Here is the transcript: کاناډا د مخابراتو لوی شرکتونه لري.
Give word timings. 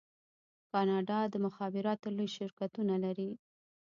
کاناډا 0.71 1.19
د 1.29 1.35
مخابراتو 1.45 2.07
لوی 2.17 2.29
شرکتونه 2.37 2.95
لري. 3.05 3.29